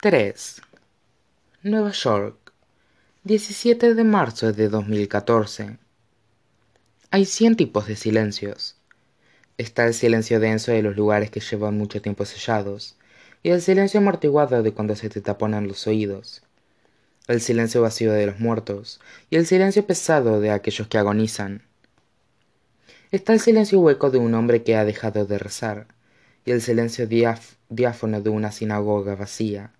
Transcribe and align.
3. 0.00 0.62
Nueva 1.64 1.90
York, 1.90 2.52
17 3.24 3.96
de 3.96 4.04
marzo 4.04 4.52
de 4.52 4.68
2014. 4.68 5.76
Hay 7.10 7.24
100 7.24 7.56
tipos 7.56 7.88
de 7.88 7.96
silencios. 7.96 8.76
Está 9.56 9.86
el 9.86 9.94
silencio 9.94 10.38
denso 10.38 10.70
de 10.70 10.82
los 10.82 10.94
lugares 10.94 11.32
que 11.32 11.40
llevan 11.40 11.76
mucho 11.76 12.00
tiempo 12.00 12.24
sellados, 12.26 12.94
y 13.42 13.50
el 13.50 13.60
silencio 13.60 13.98
amortiguado 13.98 14.62
de 14.62 14.72
cuando 14.72 14.94
se 14.94 15.08
te 15.08 15.20
taponan 15.20 15.66
los 15.66 15.88
oídos. 15.88 16.42
El 17.26 17.40
silencio 17.40 17.82
vacío 17.82 18.12
de 18.12 18.26
los 18.26 18.38
muertos, 18.38 19.00
y 19.30 19.36
el 19.36 19.46
silencio 19.46 19.84
pesado 19.84 20.40
de 20.40 20.52
aquellos 20.52 20.86
que 20.86 20.98
agonizan. 20.98 21.62
Está 23.10 23.32
el 23.32 23.40
silencio 23.40 23.80
hueco 23.80 24.12
de 24.12 24.18
un 24.18 24.32
hombre 24.34 24.62
que 24.62 24.76
ha 24.76 24.84
dejado 24.84 25.26
de 25.26 25.38
rezar, 25.38 25.88
y 26.44 26.52
el 26.52 26.62
silencio 26.62 27.08
diáfono 27.08 28.20
de 28.20 28.30
una 28.30 28.52
sinagoga 28.52 29.16
vacía, 29.16 29.72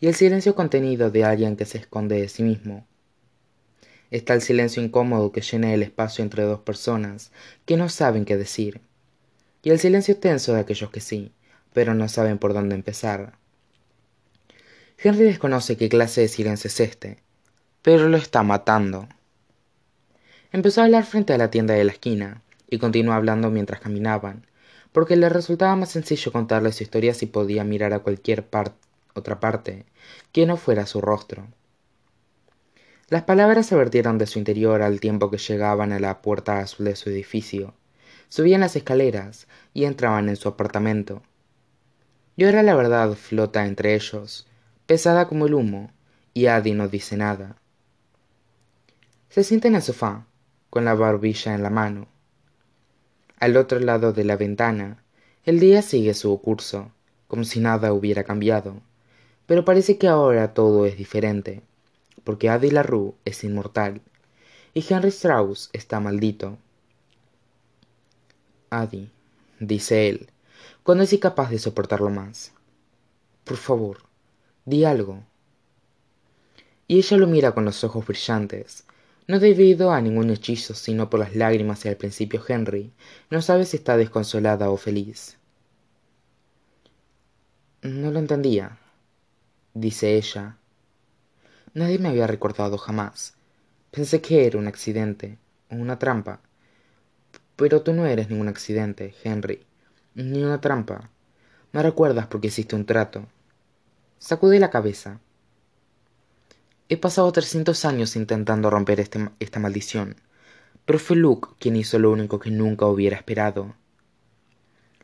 y 0.00 0.08
el 0.08 0.14
silencio 0.14 0.54
contenido 0.54 1.10
de 1.10 1.24
alguien 1.24 1.56
que 1.56 1.64
se 1.64 1.78
esconde 1.78 2.20
de 2.20 2.28
sí 2.28 2.42
mismo. 2.42 2.86
Está 4.10 4.34
el 4.34 4.42
silencio 4.42 4.82
incómodo 4.82 5.32
que 5.32 5.40
llena 5.40 5.74
el 5.74 5.82
espacio 5.82 6.22
entre 6.22 6.44
dos 6.44 6.60
personas 6.60 7.32
que 7.64 7.76
no 7.76 7.88
saben 7.88 8.24
qué 8.24 8.36
decir, 8.36 8.80
y 9.62 9.70
el 9.70 9.78
silencio 9.78 10.16
tenso 10.16 10.54
de 10.54 10.60
aquellos 10.60 10.90
que 10.90 11.00
sí, 11.00 11.32
pero 11.72 11.94
no 11.94 12.08
saben 12.08 12.38
por 12.38 12.54
dónde 12.54 12.74
empezar. 12.74 13.38
Henry 14.98 15.24
desconoce 15.24 15.76
qué 15.76 15.88
clase 15.88 16.22
de 16.22 16.28
silencio 16.28 16.68
es 16.68 16.80
este, 16.80 17.18
pero 17.82 18.08
lo 18.08 18.16
está 18.16 18.42
matando. 18.42 19.08
Empezó 20.52 20.80
a 20.80 20.84
hablar 20.84 21.04
frente 21.04 21.32
a 21.32 21.38
la 21.38 21.50
tienda 21.50 21.74
de 21.74 21.84
la 21.84 21.92
esquina, 21.92 22.42
y 22.70 22.78
continuó 22.78 23.14
hablando 23.14 23.50
mientras 23.50 23.80
caminaban, 23.80 24.46
porque 24.92 25.16
le 25.16 25.28
resultaba 25.28 25.76
más 25.76 25.90
sencillo 25.90 26.32
contarle 26.32 26.72
su 26.72 26.82
historia 26.82 27.12
si 27.14 27.26
podía 27.26 27.64
mirar 27.64 27.92
a 27.92 28.00
cualquier 28.00 28.46
otra 29.16 29.40
parte 29.40 29.86
que 30.32 30.46
no 30.46 30.56
fuera 30.56 30.86
su 30.86 31.00
rostro. 31.00 31.46
Las 33.08 33.22
palabras 33.22 33.66
se 33.66 33.76
vertieron 33.76 34.18
de 34.18 34.26
su 34.26 34.38
interior 34.38 34.82
al 34.82 35.00
tiempo 35.00 35.30
que 35.30 35.38
llegaban 35.38 35.92
a 35.92 36.00
la 36.00 36.22
puerta 36.22 36.58
azul 36.58 36.86
de 36.86 36.96
su 36.96 37.10
edificio, 37.10 37.74
subían 38.28 38.60
las 38.60 38.76
escaleras 38.76 39.46
y 39.74 39.84
entraban 39.84 40.28
en 40.28 40.36
su 40.36 40.48
apartamento. 40.48 41.22
Y 42.36 42.44
ahora 42.44 42.62
la 42.62 42.74
verdad 42.74 43.12
flota 43.12 43.66
entre 43.66 43.94
ellos, 43.94 44.46
pesada 44.86 45.28
como 45.28 45.46
el 45.46 45.54
humo, 45.54 45.92
y 46.34 46.46
Adi 46.46 46.72
no 46.72 46.88
dice 46.88 47.16
nada. 47.16 47.56
Se 49.28 49.44
sienta 49.44 49.68
en 49.68 49.76
el 49.76 49.82
sofá, 49.82 50.26
con 50.70 50.84
la 50.84 50.94
barbilla 50.94 51.54
en 51.54 51.62
la 51.62 51.70
mano, 51.70 52.08
al 53.38 53.58
otro 53.58 53.78
lado 53.80 54.14
de 54.14 54.24
la 54.24 54.36
ventana, 54.36 55.04
el 55.44 55.60
día 55.60 55.82
sigue 55.82 56.14
su 56.14 56.40
curso, 56.40 56.90
como 57.28 57.44
si 57.44 57.60
nada 57.60 57.92
hubiera 57.92 58.24
cambiado. 58.24 58.80
Pero 59.46 59.64
parece 59.64 59.96
que 59.98 60.08
ahora 60.08 60.54
todo 60.54 60.86
es 60.86 60.96
diferente, 60.96 61.62
porque 62.24 62.48
Adi 62.48 62.70
LaRue 62.70 63.14
es 63.24 63.44
inmortal 63.44 64.00
y 64.74 64.84
Henry 64.88 65.08
Strauss 65.08 65.70
está 65.72 66.00
maldito. 66.00 66.58
Adi, 68.70 69.10
dice 69.60 70.08
él, 70.08 70.28
cuando 70.82 71.04
es 71.04 71.12
incapaz 71.12 71.50
de 71.50 71.58
soportarlo 71.58 72.10
más. 72.10 72.52
Por 73.44 73.56
favor, 73.56 73.98
di 74.64 74.84
algo. 74.84 75.22
Y 76.88 76.98
ella 76.98 77.16
lo 77.16 77.26
mira 77.26 77.52
con 77.52 77.64
los 77.64 77.84
ojos 77.84 78.06
brillantes, 78.06 78.84
no 79.28 79.38
debido 79.38 79.92
a 79.92 80.00
ningún 80.00 80.30
hechizo, 80.30 80.74
sino 80.74 81.08
por 81.08 81.20
las 81.20 81.34
lágrimas 81.34 81.84
y 81.84 81.88
al 81.88 81.96
principio 81.96 82.42
Henry 82.46 82.92
no 83.30 83.42
sabe 83.42 83.64
si 83.64 83.76
está 83.76 83.96
desconsolada 83.96 84.70
o 84.70 84.76
feliz. 84.76 85.38
No 87.82 88.10
lo 88.10 88.18
entendía, 88.18 88.78
dice 89.80 90.16
ella. 90.16 90.56
Nadie 91.74 91.98
me 91.98 92.08
había 92.08 92.26
recordado 92.26 92.78
jamás. 92.78 93.34
Pensé 93.90 94.22
que 94.22 94.46
era 94.46 94.58
un 94.58 94.66
accidente, 94.66 95.38
o 95.70 95.76
una 95.76 95.98
trampa. 95.98 96.40
Pero 97.56 97.82
tú 97.82 97.92
no 97.92 98.06
eres 98.06 98.30
ningún 98.30 98.48
accidente, 98.48 99.14
Henry, 99.22 99.66
ni 100.14 100.42
una 100.42 100.60
trampa. 100.60 101.10
Me 101.72 101.82
recuerdas 101.82 102.26
porque 102.26 102.46
hiciste 102.48 102.74
un 102.74 102.86
trato. 102.86 103.26
Sacude 104.18 104.58
la 104.58 104.70
cabeza. 104.70 105.20
He 106.88 106.96
pasado 106.96 107.30
trescientos 107.32 107.84
años 107.84 108.16
intentando 108.16 108.70
romper 108.70 109.00
este 109.00 109.28
esta 109.40 109.60
maldición, 109.60 110.16
pero 110.86 110.98
fue 110.98 111.16
Luke 111.16 111.48
quien 111.58 111.76
hizo 111.76 111.98
lo 111.98 112.10
único 112.12 112.38
que 112.38 112.50
nunca 112.50 112.86
hubiera 112.86 113.16
esperado. 113.16 113.74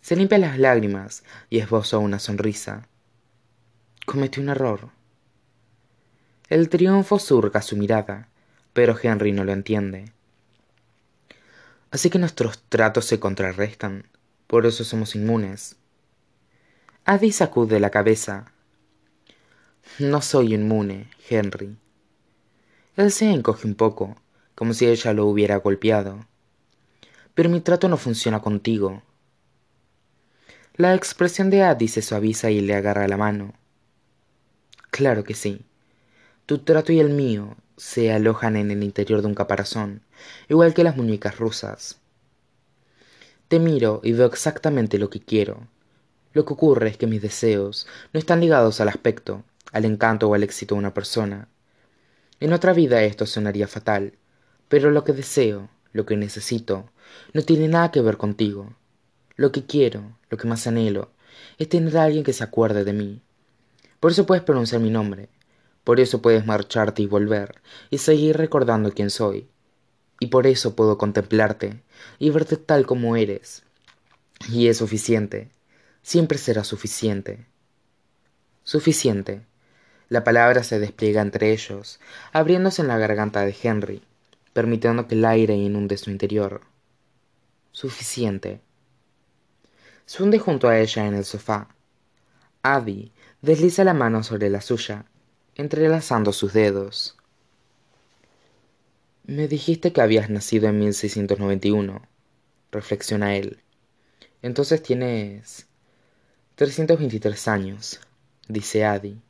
Se 0.00 0.14
limpia 0.14 0.38
las 0.38 0.58
lágrimas 0.58 1.24
y 1.48 1.58
esboza 1.58 1.98
una 1.98 2.18
sonrisa. 2.18 2.89
Cometí 4.10 4.40
un 4.40 4.48
error. 4.48 4.88
El 6.48 6.68
triunfo 6.68 7.20
surca 7.20 7.62
su 7.62 7.76
mirada, 7.76 8.26
pero 8.72 8.96
Henry 9.00 9.30
no 9.30 9.44
lo 9.44 9.52
entiende. 9.52 10.10
Así 11.92 12.10
que 12.10 12.18
nuestros 12.18 12.60
tratos 12.68 13.04
se 13.04 13.20
contrarrestan, 13.20 14.08
por 14.48 14.66
eso 14.66 14.82
somos 14.82 15.14
inmunes. 15.14 15.76
Adi 17.04 17.30
sacude 17.30 17.78
la 17.78 17.90
cabeza, 17.90 18.50
no 20.00 20.20
soy 20.22 20.54
inmune, 20.54 21.08
Henry. 21.28 21.78
Él 22.96 23.12
se 23.12 23.30
encoge 23.30 23.68
un 23.68 23.76
poco, 23.76 24.16
como 24.56 24.74
si 24.74 24.86
ella 24.86 25.12
lo 25.12 25.26
hubiera 25.26 25.54
golpeado. 25.58 26.26
Pero 27.34 27.48
mi 27.48 27.60
trato 27.60 27.88
no 27.88 27.96
funciona 27.96 28.40
contigo. 28.40 29.04
La 30.74 30.96
expresión 30.96 31.48
de 31.48 31.62
Addie 31.62 31.86
se 31.86 32.02
suaviza 32.02 32.50
y 32.50 32.60
le 32.60 32.74
agarra 32.74 33.06
la 33.06 33.16
mano. 33.16 33.54
Claro 34.90 35.24
que 35.24 35.34
sí. 35.34 35.64
Tu 36.46 36.58
trato 36.58 36.92
y 36.92 37.00
el 37.00 37.10
mío 37.10 37.56
se 37.76 38.12
alojan 38.12 38.56
en 38.56 38.70
el 38.70 38.82
interior 38.82 39.22
de 39.22 39.28
un 39.28 39.34
caparazón, 39.34 40.02
igual 40.48 40.74
que 40.74 40.84
las 40.84 40.96
muñecas 40.96 41.38
rusas. 41.38 41.98
Te 43.48 43.58
miro 43.58 44.00
y 44.04 44.12
veo 44.12 44.26
exactamente 44.26 44.98
lo 44.98 45.10
que 45.10 45.20
quiero. 45.20 45.66
Lo 46.32 46.44
que 46.44 46.52
ocurre 46.52 46.88
es 46.88 46.96
que 46.96 47.06
mis 47.06 47.22
deseos 47.22 47.86
no 48.12 48.20
están 48.20 48.40
ligados 48.40 48.80
al 48.80 48.88
aspecto, 48.88 49.44
al 49.72 49.84
encanto 49.84 50.28
o 50.28 50.34
al 50.34 50.42
éxito 50.42 50.74
de 50.74 50.80
una 50.80 50.94
persona. 50.94 51.48
En 52.38 52.52
otra 52.52 52.72
vida 52.72 53.02
esto 53.02 53.26
sonaría 53.26 53.66
fatal, 53.66 54.14
pero 54.68 54.90
lo 54.90 55.04
que 55.04 55.12
deseo, 55.12 55.68
lo 55.92 56.06
que 56.06 56.16
necesito, 56.16 56.90
no 57.32 57.42
tiene 57.42 57.68
nada 57.68 57.90
que 57.90 58.00
ver 58.00 58.16
contigo. 58.16 58.74
Lo 59.36 59.52
que 59.52 59.64
quiero, 59.66 60.16
lo 60.28 60.38
que 60.38 60.46
más 60.46 60.66
anhelo, 60.66 61.10
es 61.58 61.68
tener 61.68 61.96
a 61.96 62.04
alguien 62.04 62.24
que 62.24 62.32
se 62.32 62.44
acuerde 62.44 62.84
de 62.84 62.92
mí. 62.92 63.22
Por 64.00 64.10
eso 64.10 64.26
puedes 64.26 64.42
pronunciar 64.42 64.80
mi 64.80 64.90
nombre, 64.90 65.28
por 65.84 66.00
eso 66.00 66.20
puedes 66.20 66.46
marcharte 66.46 67.02
y 67.02 67.06
volver, 67.06 67.60
y 67.90 67.98
seguir 67.98 68.36
recordando 68.36 68.90
quién 68.92 69.10
soy. 69.10 69.48
Y 70.18 70.26
por 70.26 70.46
eso 70.46 70.74
puedo 70.74 70.98
contemplarte 70.98 71.82
y 72.18 72.30
verte 72.30 72.56
tal 72.56 72.86
como 72.86 73.16
eres. 73.16 73.62
Y 74.48 74.68
es 74.68 74.78
suficiente, 74.78 75.50
siempre 76.02 76.38
será 76.38 76.64
suficiente. 76.64 77.46
Suficiente 78.64 79.42
la 80.10 80.24
palabra 80.24 80.64
se 80.64 80.80
despliega 80.80 81.22
entre 81.22 81.52
ellos, 81.52 82.00
abriéndose 82.32 82.82
en 82.82 82.88
la 82.88 82.98
garganta 82.98 83.42
de 83.42 83.54
Henry, 83.62 84.02
permitiendo 84.52 85.06
que 85.06 85.14
el 85.14 85.24
aire 85.24 85.54
inunde 85.54 85.96
su 85.98 86.10
interior. 86.10 86.62
Suficiente. 87.70 88.60
Se 90.06 90.24
hunde 90.24 90.40
junto 90.40 90.68
a 90.68 90.80
ella 90.80 91.06
en 91.06 91.14
el 91.14 91.24
sofá. 91.24 91.68
Abby 92.64 93.12
desliza 93.42 93.84
la 93.84 93.94
mano 93.94 94.22
sobre 94.22 94.50
la 94.50 94.60
suya, 94.60 95.06
entrelazando 95.54 96.32
sus 96.32 96.52
dedos. 96.52 97.16
Me 99.24 99.48
dijiste 99.48 99.92
que 99.92 100.00
habías 100.00 100.28
nacido 100.28 100.68
en 100.68 100.78
1691, 100.78 102.02
reflexiona 102.72 103.36
él. 103.36 103.58
Entonces 104.42 104.82
tienes 104.82 105.66
323 106.56 107.48
años, 107.48 108.00
dice 108.48 108.84
Adi. 108.84 109.20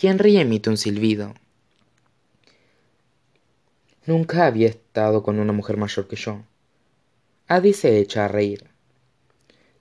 Henry 0.00 0.38
emite 0.38 0.70
un 0.70 0.76
silbido. 0.76 1.34
Nunca 4.06 4.46
había 4.46 4.68
estado 4.68 5.22
con 5.22 5.38
una 5.38 5.52
mujer 5.52 5.76
mayor 5.76 6.08
que 6.08 6.16
yo. 6.16 6.42
Adi 7.46 7.72
se 7.72 7.98
echa 7.98 8.24
a 8.24 8.28
reír. 8.28 8.64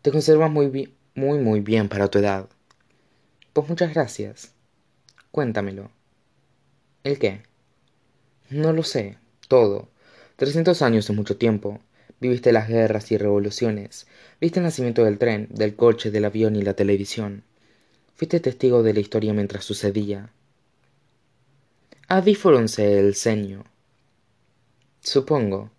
Te 0.01 0.11
conservas 0.11 0.51
muy, 0.51 0.93
muy, 1.15 1.39
muy 1.39 1.61
bien 1.61 1.89
para 1.89 2.09
tu 2.09 2.19
edad. 2.19 2.49
Pues 3.53 3.69
muchas 3.69 3.93
gracias. 3.93 4.51
Cuéntamelo. 5.29 5.91
¿El 7.03 7.19
qué? 7.19 7.43
No 8.49 8.73
lo 8.73 8.81
sé. 8.81 9.17
Todo. 9.47 9.89
Trescientos 10.37 10.81
años 10.81 11.07
es 11.07 11.15
mucho 11.15 11.37
tiempo. 11.37 11.79
Viviste 12.19 12.51
las 12.51 12.67
guerras 12.67 13.11
y 13.11 13.17
revoluciones. 13.17 14.07
Viste 14.41 14.59
el 14.59 14.65
nacimiento 14.65 15.03
del 15.03 15.19
tren, 15.19 15.49
del 15.51 15.75
coche, 15.75 16.09
del 16.09 16.25
avión 16.25 16.55
y 16.55 16.63
la 16.63 16.73
televisión. 16.73 17.43
Fuiste 18.15 18.39
testigo 18.39 18.81
de 18.81 18.93
la 18.93 18.99
historia 19.01 19.33
mientras 19.33 19.65
sucedía. 19.65 20.31
Adi 22.07 22.33
frunce 22.33 22.99
el 22.99 23.13
ceño. 23.13 23.65
Supongo, 25.01 25.69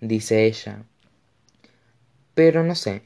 dice 0.00 0.46
ella. 0.46 0.84
Pero 2.34 2.62
no 2.62 2.74
sé. 2.74 3.02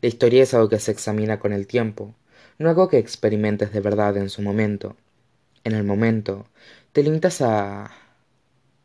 La 0.00 0.08
historia 0.08 0.42
es 0.42 0.54
algo 0.54 0.68
que 0.68 0.78
se 0.78 0.92
examina 0.92 1.38
con 1.38 1.52
el 1.52 1.66
tiempo, 1.66 2.14
no 2.58 2.70
hago 2.70 2.88
que 2.88 2.98
experimentes 2.98 3.72
de 3.72 3.80
verdad 3.80 4.16
en 4.16 4.30
su 4.30 4.42
momento. 4.42 4.96
En 5.64 5.74
el 5.74 5.84
momento, 5.84 6.46
te 6.92 7.02
limitas 7.02 7.40
a 7.40 7.90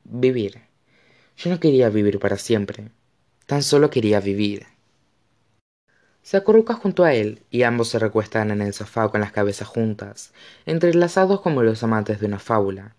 vivir. 0.04 0.62
Yo 1.38 1.50
no 1.50 1.60
quería 1.60 1.90
vivir 1.90 2.20
para 2.20 2.38
siempre, 2.38 2.90
tan 3.48 3.64
solo 3.64 3.90
quería 3.90 4.20
vivir. 4.20 4.68
Se 6.22 6.38
acurruca 6.38 6.76
junto 6.76 7.04
a 7.04 7.14
él 7.14 7.42
y 7.50 7.64
ambos 7.64 7.90
se 7.90 8.00
recuestan 8.00 8.52
en 8.52 8.62
el 8.62 8.74
sofá 8.74 9.10
con 9.10 9.22
las 9.22 9.32
cabezas 9.32 9.68
juntas, 9.68 10.34
entrelazados 10.66 11.42
como 11.42 11.64
los 11.64 11.84
amantes 11.84 12.20
de 12.20 12.28
una 12.28 12.40
fábula, 12.40 12.96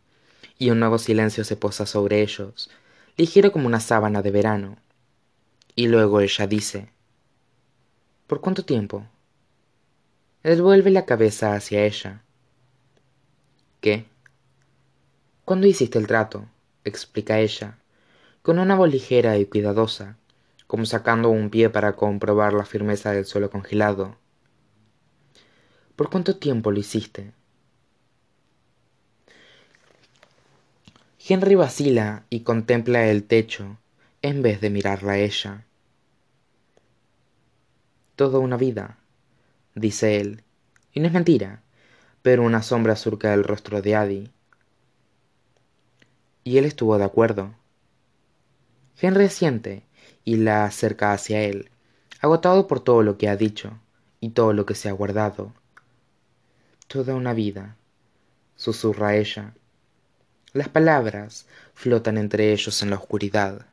y 0.58 0.70
un 0.70 0.80
nuevo 0.80 0.98
silencio 0.98 1.44
se 1.44 1.56
posa 1.56 1.86
sobre 1.86 2.20
ellos, 2.20 2.70
ligero 3.16 3.52
como 3.52 3.66
una 3.66 3.80
sábana 3.80 4.22
de 4.22 4.30
verano. 4.30 4.76
Y 5.74 5.86
luego 5.86 6.20
ella 6.20 6.46
dice, 6.46 6.90
¿Por 8.26 8.40
cuánto 8.40 8.64
tiempo? 8.64 9.06
Él 10.44 10.60
vuelve 10.60 10.90
la 10.90 11.06
cabeza 11.06 11.54
hacia 11.54 11.86
ella. 11.86 12.22
¿Qué? 13.80 14.04
¿Cuándo 15.46 15.66
hiciste 15.66 15.98
el 15.98 16.06
trato? 16.06 16.46
explica 16.84 17.38
ella, 17.38 17.78
con 18.42 18.58
una 18.58 18.74
voz 18.74 18.90
ligera 18.92 19.38
y 19.38 19.46
cuidadosa, 19.46 20.18
como 20.66 20.84
sacando 20.84 21.30
un 21.30 21.48
pie 21.48 21.70
para 21.70 21.96
comprobar 21.96 22.52
la 22.52 22.66
firmeza 22.66 23.12
del 23.12 23.24
suelo 23.24 23.48
congelado. 23.48 24.18
¿Por 25.96 26.10
cuánto 26.10 26.36
tiempo 26.36 26.70
lo 26.70 26.78
hiciste? 26.78 27.32
Henry 31.26 31.54
vacila 31.54 32.26
y 32.28 32.40
contempla 32.40 33.06
el 33.06 33.24
techo 33.24 33.78
en 34.20 34.42
vez 34.42 34.60
de 34.60 34.68
mirarla 34.68 35.12
a 35.12 35.18
ella. 35.18 35.64
Toda 38.14 38.40
una 38.40 38.58
vida, 38.58 38.98
dice 39.74 40.20
él, 40.20 40.42
y 40.92 41.00
no 41.00 41.06
es 41.06 41.12
mentira, 41.12 41.62
pero 42.22 42.42
una 42.42 42.62
sombra 42.62 42.96
surca 42.96 43.34
el 43.34 43.44
rostro 43.44 43.82
de 43.82 43.96
Adi. 43.96 44.30
Y 46.44 46.58
él 46.58 46.64
estuvo 46.64 46.96
de 46.98 47.04
acuerdo. 47.04 47.54
Henry 49.00 49.28
siente 49.28 49.82
y 50.24 50.36
la 50.36 50.64
acerca 50.64 51.12
hacia 51.12 51.42
él, 51.42 51.70
agotado 52.20 52.66
por 52.66 52.80
todo 52.80 53.02
lo 53.02 53.18
que 53.18 53.28
ha 53.28 53.36
dicho 53.36 53.78
y 54.20 54.30
todo 54.30 54.52
lo 54.52 54.64
que 54.66 54.74
se 54.74 54.88
ha 54.88 54.92
guardado. 54.92 55.52
Toda 56.86 57.14
una 57.14 57.34
vida, 57.34 57.76
susurra 58.56 59.16
ella. 59.16 59.54
Las 60.52 60.68
palabras 60.68 61.46
flotan 61.74 62.16
entre 62.16 62.52
ellos 62.52 62.82
en 62.82 62.90
la 62.90 62.96
oscuridad. 62.96 63.66